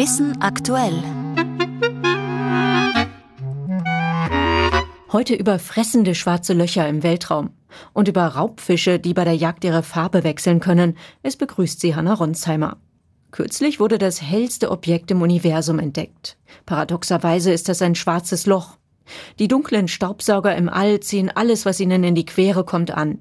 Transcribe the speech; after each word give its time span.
Wissen 0.00 0.40
aktuell. 0.40 0.94
Heute 5.12 5.34
über 5.34 5.58
fressende 5.58 6.14
schwarze 6.14 6.54
Löcher 6.54 6.88
im 6.88 7.02
Weltraum 7.02 7.50
und 7.92 8.08
über 8.08 8.24
Raubfische, 8.24 8.98
die 8.98 9.12
bei 9.12 9.24
der 9.24 9.36
Jagd 9.36 9.62
ihre 9.62 9.82
Farbe 9.82 10.24
wechseln 10.24 10.58
können. 10.58 10.96
Es 11.22 11.36
begrüßt 11.36 11.82
sie 11.82 11.94
Hanna 11.96 12.14
Ronsheimer. 12.14 12.78
Kürzlich 13.30 13.78
wurde 13.78 13.98
das 13.98 14.22
hellste 14.22 14.70
Objekt 14.70 15.10
im 15.10 15.20
Universum 15.20 15.78
entdeckt. 15.78 16.38
Paradoxerweise 16.64 17.52
ist 17.52 17.68
das 17.68 17.82
ein 17.82 17.94
schwarzes 17.94 18.46
Loch. 18.46 18.78
Die 19.38 19.48
dunklen 19.48 19.86
Staubsauger 19.86 20.56
im 20.56 20.70
All 20.70 21.00
ziehen 21.00 21.30
alles, 21.30 21.66
was 21.66 21.78
ihnen 21.78 22.04
in 22.04 22.14
die 22.14 22.24
Quere 22.24 22.64
kommt, 22.64 22.90
an. 22.90 23.18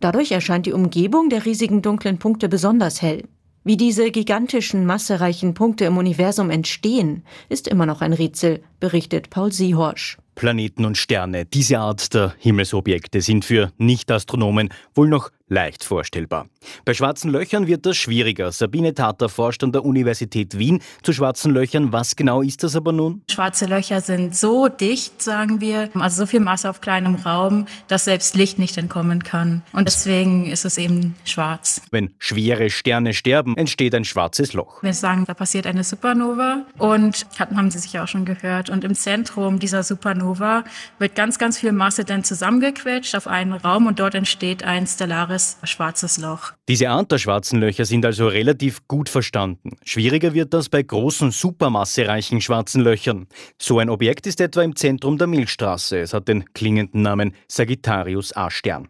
Dadurch 0.00 0.32
erscheint 0.32 0.64
die 0.64 0.72
Umgebung 0.72 1.28
der 1.28 1.44
riesigen 1.44 1.82
dunklen 1.82 2.18
Punkte 2.18 2.48
besonders 2.48 3.02
hell. 3.02 3.24
Wie 3.66 3.76
diese 3.76 4.12
gigantischen, 4.12 4.86
massereichen 4.86 5.54
Punkte 5.54 5.86
im 5.86 5.96
Universum 5.98 6.50
entstehen, 6.50 7.24
ist 7.48 7.66
immer 7.66 7.84
noch 7.84 8.00
ein 8.00 8.12
Rätsel, 8.12 8.62
berichtet 8.78 9.28
Paul 9.28 9.50
Siehorsch. 9.50 10.18
Planeten 10.36 10.84
und 10.84 10.96
Sterne, 10.96 11.46
diese 11.46 11.80
Art 11.80 12.14
der 12.14 12.32
Himmelsobjekte 12.38 13.20
sind 13.20 13.44
für 13.44 13.72
Nicht-Astronomen 13.76 14.68
wohl 14.94 15.08
noch 15.08 15.30
leicht 15.48 15.84
vorstellbar. 15.84 16.48
Bei 16.84 16.94
schwarzen 16.94 17.30
Löchern 17.30 17.66
wird 17.66 17.86
das 17.86 17.96
schwieriger. 17.96 18.50
Sabine 18.50 18.94
Tater 18.94 19.28
forscht 19.28 19.62
an 19.62 19.72
der 19.72 19.84
Universität 19.84 20.58
Wien 20.58 20.82
zu 21.02 21.12
schwarzen 21.12 21.52
Löchern. 21.52 21.92
Was 21.92 22.16
genau 22.16 22.42
ist 22.42 22.64
das 22.64 22.74
aber 22.74 22.92
nun? 22.92 23.22
Schwarze 23.30 23.66
Löcher 23.66 24.00
sind 24.00 24.34
so 24.34 24.68
dicht, 24.68 25.22
sagen 25.22 25.60
wir, 25.60 25.90
also 25.94 26.22
so 26.22 26.26
viel 26.26 26.40
Masse 26.40 26.68
auf 26.68 26.80
kleinem 26.80 27.14
Raum, 27.14 27.66
dass 27.86 28.06
selbst 28.06 28.34
Licht 28.34 28.58
nicht 28.58 28.76
entkommen 28.76 29.22
kann. 29.22 29.62
Und 29.72 29.86
deswegen 29.86 30.46
ist 30.46 30.64
es 30.64 30.78
eben 30.78 31.14
schwarz. 31.24 31.80
Wenn 31.90 32.12
schwere 32.18 32.70
Sterne 32.70 33.14
sterben, 33.14 33.56
entsteht 33.56 33.94
ein 33.94 34.04
schwarzes 34.04 34.52
Loch. 34.52 34.82
Wir 34.82 34.94
sagen, 34.94 35.24
da 35.26 35.34
passiert 35.34 35.66
eine 35.66 35.84
Supernova 35.84 36.64
und 36.78 37.26
haben 37.38 37.70
Sie 37.70 37.78
sicher 37.78 38.02
auch 38.02 38.08
schon 38.08 38.24
gehört. 38.24 38.68
Und 38.68 38.82
im 38.82 38.94
Zentrum 38.94 39.60
dieser 39.60 39.82
Supernova 39.84 40.64
wird 40.98 41.14
ganz, 41.14 41.38
ganz 41.38 41.58
viel 41.58 41.72
Masse 41.72 42.04
dann 42.04 42.24
zusammengequetscht 42.24 43.14
auf 43.14 43.28
einen 43.28 43.52
Raum 43.52 43.86
und 43.86 44.00
dort 44.00 44.14
entsteht 44.14 44.64
ein 44.64 44.86
stellares 44.86 45.35
klares 45.36 45.58
schwarzes 45.64 46.18
Loch. 46.18 46.52
Diese 46.68 46.88
Art 46.88 47.12
der 47.12 47.18
schwarzen 47.18 47.60
Löcher 47.60 47.84
sind 47.84 48.04
also 48.04 48.28
relativ 48.28 48.86
gut 48.88 49.08
verstanden. 49.08 49.76
Schwieriger 49.84 50.34
wird 50.34 50.54
das 50.54 50.68
bei 50.68 50.82
großen, 50.82 51.30
supermassereichen 51.30 52.40
schwarzen 52.40 52.82
Löchern. 52.82 53.26
So 53.58 53.78
ein 53.78 53.90
Objekt 53.90 54.26
ist 54.26 54.40
etwa 54.40 54.62
im 54.62 54.76
Zentrum 54.76 55.18
der 55.18 55.26
Milchstraße. 55.26 55.98
Es 55.98 56.14
hat 56.14 56.28
den 56.28 56.44
klingenden 56.54 57.02
Namen 57.02 57.34
Sagittarius 57.48 58.34
A-Stern. 58.34 58.88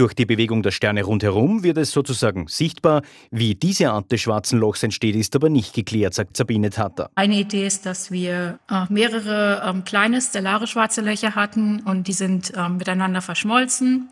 Durch 0.00 0.14
die 0.14 0.24
Bewegung 0.24 0.62
der 0.62 0.70
Sterne 0.70 1.02
rundherum 1.02 1.62
wird 1.62 1.76
es 1.76 1.90
sozusagen 1.90 2.46
sichtbar. 2.48 3.02
Wie 3.30 3.54
diese 3.54 3.90
Art 3.90 4.10
des 4.10 4.22
schwarzen 4.22 4.58
Lochs 4.58 4.82
entsteht, 4.82 5.14
ist 5.14 5.36
aber 5.36 5.50
nicht 5.50 5.74
geklärt, 5.74 6.14
sagt 6.14 6.38
Sabine 6.38 6.70
Tatter. 6.70 7.10
Eine 7.16 7.40
Idee 7.40 7.66
ist, 7.66 7.84
dass 7.84 8.10
wir 8.10 8.58
äh, 8.70 8.86
mehrere 8.88 9.62
ähm, 9.62 9.84
kleine 9.84 10.22
stellare 10.22 10.66
schwarze 10.66 11.02
Löcher 11.02 11.34
hatten 11.34 11.80
und 11.80 12.08
die 12.08 12.14
sind 12.14 12.50
ähm, 12.56 12.78
miteinander 12.78 13.20
verschmolzen. 13.20 14.08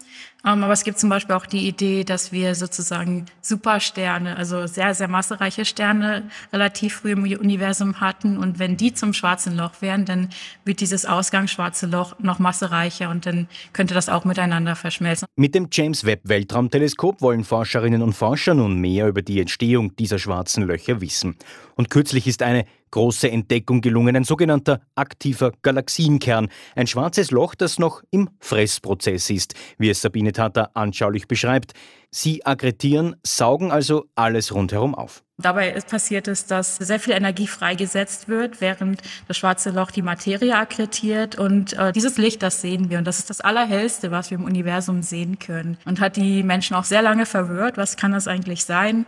Ähm, 0.46 0.62
aber 0.62 0.72
es 0.72 0.84
gibt 0.84 0.98
zum 0.98 1.10
Beispiel 1.10 1.34
auch 1.34 1.46
die 1.46 1.66
Idee, 1.66 2.04
dass 2.04 2.30
wir 2.30 2.54
sozusagen 2.54 3.26
Supersterne, 3.40 4.36
also 4.36 4.66
sehr, 4.66 4.94
sehr 4.94 5.08
massereiche 5.08 5.64
Sterne 5.64 6.30
relativ 6.52 6.96
früh 6.96 7.12
im 7.12 7.24
Universum 7.24 8.00
hatten. 8.00 8.38
Und 8.38 8.60
wenn 8.60 8.76
die 8.76 8.94
zum 8.94 9.14
schwarzen 9.14 9.56
Loch 9.56 9.72
wären, 9.80 10.04
dann 10.04 10.28
wird 10.64 10.80
dieses 10.80 11.06
Ausgangsschwarze 11.06 11.86
Loch 11.86 12.14
noch 12.20 12.38
massereicher 12.38 13.10
und 13.10 13.26
dann 13.26 13.48
könnte 13.72 13.94
das 13.94 14.08
auch 14.08 14.24
miteinander 14.24 14.76
verschmelzen. 14.76 15.26
Mit 15.34 15.56
dem 15.56 15.70
James 15.78 16.04
Webb 16.04 16.22
Weltraumteleskop 16.24 17.22
wollen 17.22 17.44
Forscherinnen 17.44 18.02
und 18.02 18.12
Forscher 18.12 18.52
nun 18.52 18.80
mehr 18.80 19.06
über 19.06 19.22
die 19.22 19.38
Entstehung 19.38 19.94
dieser 19.94 20.18
schwarzen 20.18 20.64
Löcher 20.64 21.00
wissen. 21.00 21.36
Und 21.76 21.88
kürzlich 21.88 22.26
ist 22.26 22.42
eine 22.42 22.64
große 22.90 23.30
Entdeckung 23.30 23.80
gelungen, 23.80 24.16
ein 24.16 24.24
sogenannter 24.24 24.80
aktiver 24.94 25.52
Galaxienkern, 25.62 26.48
ein 26.74 26.86
schwarzes 26.86 27.30
Loch, 27.30 27.54
das 27.54 27.78
noch 27.78 28.02
im 28.10 28.30
Fressprozess 28.40 29.30
ist, 29.30 29.54
wie 29.78 29.90
es 29.90 30.00
Sabine 30.00 30.32
Tata 30.32 30.70
anschaulich 30.74 31.28
beschreibt. 31.28 31.72
Sie 32.10 32.44
aggretieren, 32.46 33.16
saugen 33.22 33.70
also 33.70 34.06
alles 34.14 34.54
rundherum 34.54 34.94
auf. 34.94 35.22
Dabei 35.40 35.70
passiert 35.88 36.26
es, 36.26 36.46
dass 36.46 36.76
sehr 36.76 36.98
viel 36.98 37.12
Energie 37.12 37.46
freigesetzt 37.46 38.26
wird, 38.26 38.60
während 38.60 39.02
das 39.28 39.36
schwarze 39.36 39.70
Loch 39.70 39.92
die 39.92 40.02
Materie 40.02 40.56
akkretiert. 40.56 41.38
Und 41.38 41.74
äh, 41.74 41.92
dieses 41.92 42.18
Licht, 42.18 42.42
das 42.42 42.60
sehen 42.60 42.90
wir. 42.90 42.98
Und 42.98 43.04
das 43.04 43.20
ist 43.20 43.30
das 43.30 43.40
Allerhellste, 43.40 44.10
was 44.10 44.32
wir 44.32 44.38
im 44.38 44.44
Universum 44.44 45.02
sehen 45.02 45.38
können. 45.38 45.78
Und 45.84 46.00
hat 46.00 46.16
die 46.16 46.42
Menschen 46.42 46.74
auch 46.74 46.82
sehr 46.82 47.02
lange 47.02 47.24
verwirrt. 47.24 47.76
Was 47.76 47.96
kann 47.96 48.10
das 48.10 48.26
eigentlich 48.26 48.64
sein? 48.64 49.06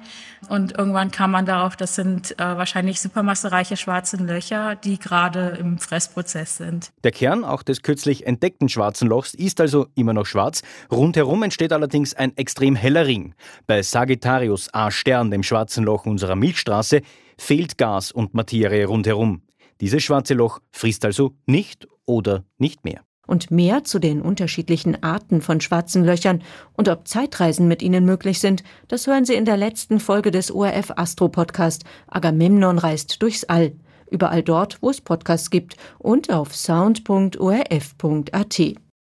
Und 0.48 0.78
irgendwann 0.78 1.10
kam 1.10 1.32
man 1.32 1.46
darauf, 1.46 1.74
das 1.74 1.96
sind 1.96 2.38
äh, 2.38 2.44
wahrscheinlich 2.44 3.00
supermassereiche 3.00 3.69
schwarze 3.76 4.16
Löcher, 4.16 4.76
die 4.76 4.98
gerade 4.98 5.56
im 5.58 5.78
Fressprozess 5.78 6.56
sind. 6.56 6.90
Der 7.04 7.10
Kern 7.10 7.44
auch 7.44 7.62
des 7.62 7.82
kürzlich 7.82 8.26
entdeckten 8.26 8.68
schwarzen 8.68 9.08
Lochs 9.08 9.34
ist 9.34 9.60
also 9.60 9.86
immer 9.94 10.12
noch 10.12 10.26
schwarz. 10.26 10.62
Rundherum 10.90 11.42
entsteht 11.42 11.72
allerdings 11.72 12.14
ein 12.14 12.36
extrem 12.36 12.76
heller 12.76 13.06
Ring. 13.06 13.34
Bei 13.66 13.82
Sagittarius 13.82 14.72
A 14.72 14.90
Stern, 14.90 15.30
dem 15.30 15.42
schwarzen 15.42 15.84
Loch 15.84 16.06
unserer 16.06 16.36
Milchstraße, 16.36 17.02
fehlt 17.38 17.78
Gas 17.78 18.12
und 18.12 18.34
Materie 18.34 18.86
rundherum. 18.86 19.42
Dieses 19.80 20.02
schwarze 20.02 20.34
Loch 20.34 20.60
frisst 20.70 21.04
also 21.04 21.34
nicht 21.46 21.88
oder 22.04 22.44
nicht 22.58 22.84
mehr. 22.84 23.02
Und 23.30 23.52
mehr 23.52 23.84
zu 23.84 24.00
den 24.00 24.22
unterschiedlichen 24.22 25.04
Arten 25.04 25.40
von 25.40 25.60
schwarzen 25.60 26.02
Löchern 26.04 26.42
und 26.72 26.88
ob 26.88 27.06
Zeitreisen 27.06 27.68
mit 27.68 27.80
ihnen 27.80 28.04
möglich 28.04 28.40
sind, 28.40 28.64
das 28.88 29.06
hören 29.06 29.24
Sie 29.24 29.34
in 29.34 29.44
der 29.44 29.56
letzten 29.56 30.00
Folge 30.00 30.32
des 30.32 30.50
ORF 30.50 30.90
Astro 30.96 31.28
Podcast 31.28 31.84
Agamemnon 32.08 32.78
reist 32.78 33.22
durchs 33.22 33.44
All. 33.44 33.70
Überall 34.10 34.42
dort, 34.42 34.78
wo 34.80 34.90
es 34.90 35.00
Podcasts 35.00 35.50
gibt 35.50 35.76
und 36.00 36.28
auf 36.28 36.56
sound.orf.at. 36.56 37.40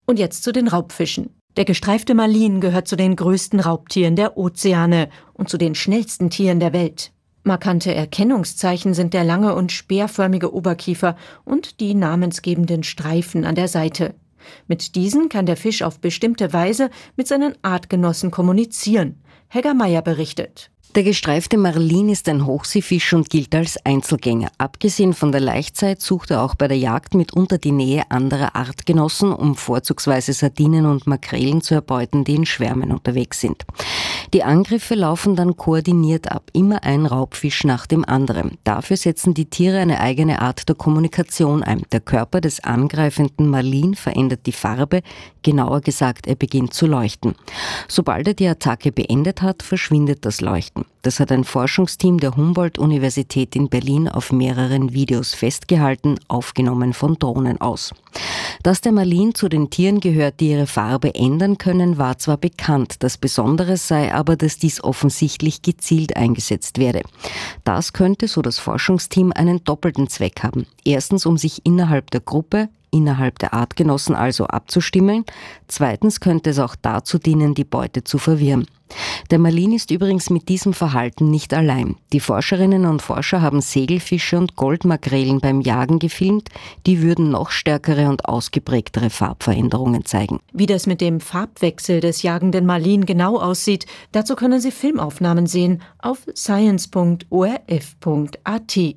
Und 0.07 0.17
jetzt 0.17 0.43
zu 0.43 0.51
den 0.51 0.67
Raubfischen. 0.67 1.29
Der 1.55 1.65
gestreifte 1.65 2.15
Malin 2.15 2.59
gehört 2.59 2.87
zu 2.87 2.95
den 2.95 3.15
größten 3.15 3.59
Raubtieren 3.59 4.15
der 4.15 4.35
Ozeane 4.35 5.09
und 5.33 5.47
zu 5.47 5.59
den 5.59 5.75
schnellsten 5.75 6.31
Tieren 6.31 6.59
der 6.59 6.73
Welt. 6.73 7.11
Markante 7.47 7.95
Erkennungszeichen 7.95 8.93
sind 8.93 9.13
der 9.13 9.23
lange 9.23 9.55
und 9.55 9.71
speerförmige 9.71 10.53
Oberkiefer 10.53 11.15
und 11.45 11.79
die 11.79 11.95
namensgebenden 11.95 12.83
Streifen 12.83 13.45
an 13.45 13.55
der 13.55 13.69
Seite. 13.69 14.15
Mit 14.67 14.95
diesen 14.95 15.29
kann 15.29 15.45
der 15.45 15.55
Fisch 15.55 15.81
auf 15.81 15.99
bestimmte 15.99 16.51
Weise 16.51 16.89
mit 17.15 17.27
seinen 17.27 17.55
Artgenossen 17.61 18.31
kommunizieren. 18.31 19.23
Hegger 19.47 19.73
Meyer 19.73 20.01
berichtet. 20.01 20.71
Der 20.97 21.03
gestreifte 21.03 21.59
Marlin 21.59 22.09
ist 22.09 22.27
ein 22.27 22.47
Hochseefisch 22.47 23.13
und 23.13 23.29
gilt 23.29 23.53
als 23.53 23.77
Einzelgänger. 23.85 24.49
Abgesehen 24.57 25.13
von 25.13 25.31
der 25.31 25.41
Laichzeit 25.41 26.01
sucht 26.01 26.31
er 26.31 26.41
auch 26.41 26.55
bei 26.55 26.67
der 26.67 26.79
Jagd 26.79 27.13
mitunter 27.13 27.59
die 27.59 27.71
Nähe 27.71 28.09
anderer 28.09 28.55
Artgenossen, 28.55 29.31
um 29.31 29.55
vorzugsweise 29.55 30.33
Sardinen 30.33 30.87
und 30.87 31.05
Makrelen 31.05 31.61
zu 31.61 31.75
erbeuten, 31.75 32.23
die 32.23 32.33
in 32.33 32.47
Schwärmen 32.47 32.91
unterwegs 32.91 33.41
sind. 33.41 33.63
Die 34.33 34.43
Angriffe 34.43 34.95
laufen 34.95 35.35
dann 35.35 35.55
koordiniert 35.55 36.31
ab, 36.31 36.49
immer 36.53 36.83
ein 36.83 37.05
Raubfisch 37.05 37.63
nach 37.63 37.85
dem 37.85 38.03
anderen. 38.03 38.57
Dafür 38.63 38.97
setzen 38.97 39.35
die 39.35 39.51
Tiere 39.51 39.77
eine 39.77 39.99
eigene 39.99 40.41
Art 40.41 40.67
der 40.67 40.75
Kommunikation 40.75 41.61
ein. 41.61 41.83
Der 41.91 41.99
Körper 41.99 42.41
des 42.41 42.63
angreifenden 42.63 43.49
Marlin 43.49 43.93
verändert 43.93 44.47
die 44.47 44.51
Farbe, 44.51 45.03
genauer 45.43 45.81
gesagt, 45.81 46.25
er 46.25 46.35
beginnt 46.35 46.73
zu 46.73 46.87
leuchten. 46.87 47.35
Sobald 47.87 48.27
er 48.27 48.33
die 48.33 48.47
Attacke 48.47 48.91
beendet 48.91 49.43
hat, 49.43 49.61
verschwindet 49.61 50.25
das 50.25 50.41
Leuchten. 50.41 50.86
Das 51.07 51.21
hat 51.21 51.31
ein 51.31 51.45
Forschungsteam 51.45 52.19
der 52.19 52.35
Humboldt-Universität 52.35 53.55
in 53.55 53.69
Berlin 53.69 54.09
auf 54.09 54.31
mehreren 54.33 54.91
Videos 54.93 55.33
festgehalten, 55.33 56.19
aufgenommen 56.27 56.93
von 56.93 57.17
Drohnen 57.17 57.61
aus. 57.61 57.93
Dass 58.63 58.81
der 58.81 58.91
Marlin 58.91 59.33
zu 59.33 59.47
den 59.47 59.69
Tieren 59.69 60.01
gehört, 60.01 60.41
die 60.41 60.51
ihre 60.51 60.67
Farbe 60.67 61.15
ändern 61.15 61.57
können, 61.57 61.97
war 61.97 62.17
zwar 62.17 62.35
bekannt. 62.35 62.95
Das 62.99 63.17
Besondere 63.17 63.77
sei 63.77 64.13
aber, 64.13 64.35
dass 64.35 64.57
dies 64.57 64.83
offensichtlich 64.83 65.61
gezielt 65.61 66.17
eingesetzt 66.17 66.77
werde. 66.77 67.03
Das 67.63 67.93
könnte, 67.93 68.27
so 68.27 68.41
das 68.41 68.59
Forschungsteam, 68.59 69.31
einen 69.31 69.63
doppelten 69.63 70.09
Zweck 70.09 70.43
haben. 70.43 70.65
Erstens, 70.83 71.25
um 71.25 71.37
sich 71.37 71.65
innerhalb 71.65 72.11
der 72.11 72.21
Gruppe 72.21 72.67
innerhalb 72.97 73.39
der 73.39 73.53
Artgenossen 73.53 74.15
also 74.15 74.45
abzustimmen. 74.45 75.23
Zweitens 75.67 76.19
könnte 76.19 76.49
es 76.49 76.59
auch 76.59 76.75
dazu 76.75 77.17
dienen, 77.17 77.53
die 77.53 77.63
Beute 77.63 78.03
zu 78.03 78.17
verwirren. 78.17 78.67
Der 79.31 79.39
Marlin 79.39 79.73
ist 79.73 79.91
übrigens 79.91 80.29
mit 80.29 80.49
diesem 80.49 80.73
Verhalten 80.73 81.29
nicht 81.29 81.53
allein. 81.53 81.95
Die 82.13 82.19
Forscherinnen 82.19 82.85
und 82.85 83.01
Forscher 83.01 83.41
haben 83.41 83.61
Segelfische 83.61 84.37
und 84.37 84.55
Goldmakrelen 84.55 85.39
beim 85.39 85.61
Jagen 85.61 85.99
gefilmt. 85.99 86.49
Die 86.85 87.01
würden 87.01 87.31
noch 87.31 87.51
stärkere 87.51 88.09
und 88.09 88.25
ausgeprägtere 88.25 89.09
Farbveränderungen 89.09 90.05
zeigen. 90.05 90.39
Wie 90.53 90.65
das 90.65 90.87
mit 90.87 91.01
dem 91.01 91.19
Farbwechsel 91.19 91.99
des 91.99 92.21
jagenden 92.21 92.65
Marlin 92.65 93.05
genau 93.05 93.37
aussieht, 93.37 93.85
dazu 94.11 94.35
können 94.35 94.61
Sie 94.61 94.71
Filmaufnahmen 94.71 95.47
sehen 95.47 95.81
auf 95.99 96.25
science.orf.at. 96.35 98.79